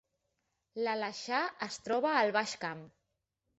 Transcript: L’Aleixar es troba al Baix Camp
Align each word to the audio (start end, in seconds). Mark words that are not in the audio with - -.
L’Aleixar 0.87 1.43
es 1.67 1.79
troba 1.89 2.17
al 2.25 2.35
Baix 2.41 2.57
Camp 2.67 2.85